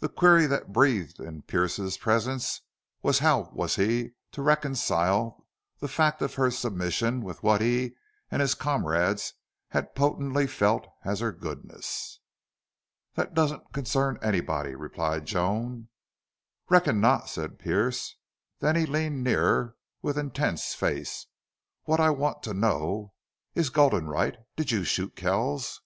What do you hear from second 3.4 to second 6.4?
was he to reconcile the fact of